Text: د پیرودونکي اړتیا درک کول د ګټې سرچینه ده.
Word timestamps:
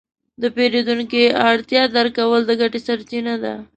د 0.41 0.43
پیرودونکي 0.55 1.23
اړتیا 1.47 1.83
درک 1.95 2.13
کول 2.17 2.41
د 2.45 2.51
ګټې 2.61 2.79
سرچینه 2.87 3.33
ده. 3.43 3.53